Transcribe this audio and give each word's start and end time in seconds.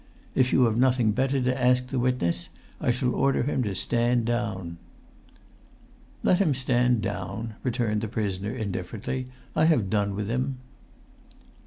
If 0.33 0.51
you 0.51 0.63
have 0.63 0.77
nothing 0.77 1.11
better 1.11 1.39
to 1.43 1.63
ask 1.63 1.85
the 1.89 1.99
witness 1.99 2.49
I 2.79 2.89
shall 2.89 3.13
order 3.13 3.43
him 3.43 3.61
to 3.61 3.75
stand 3.75 4.25
down." 4.25 4.77
"Let 6.23 6.39
him 6.39 6.55
stand 6.55 7.01
down," 7.03 7.53
returned 7.61 8.01
the 8.01 8.07
prisoner, 8.07 8.49
indifferently. 8.49 9.27
"I 9.55 9.65
have 9.65 9.91
done 9.91 10.15
with 10.15 10.27
him." 10.27 10.57